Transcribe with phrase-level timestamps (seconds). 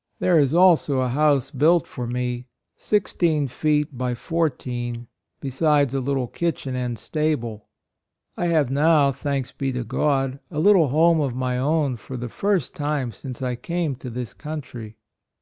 [0.20, 2.44] "There is also a house built for me,
[2.76, 5.06] sixteen feet by fourteen,
[5.40, 7.66] be sides a little kitchen and stable.
[8.36, 12.28] I have now, thanks be to God, a little home of my own for the
[12.28, 14.98] first time since I came to this country."